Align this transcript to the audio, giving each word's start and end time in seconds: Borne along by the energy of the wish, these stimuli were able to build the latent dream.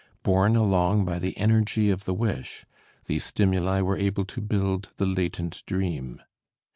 Borne 0.23 0.55
along 0.55 1.05
by 1.05 1.19
the 1.19 1.37
energy 1.37 1.91
of 1.91 2.05
the 2.05 2.13
wish, 2.15 2.65
these 3.05 3.23
stimuli 3.23 3.81
were 3.81 3.99
able 3.99 4.25
to 4.25 4.41
build 4.41 4.89
the 4.97 5.05
latent 5.05 5.61
dream. 5.67 6.23